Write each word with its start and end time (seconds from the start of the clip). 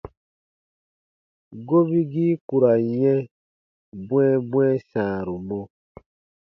Gobigii 1.67 2.33
ku 2.45 2.55
ra 2.61 2.73
n 2.87 2.89
yɛ̃ 3.01 3.17
bwɛ̃ɛbwɛ̃ɛ 4.07 4.73
sãaru 4.89 5.35
mɔ. 5.47 5.59